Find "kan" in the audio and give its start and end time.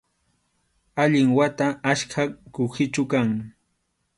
3.11-3.29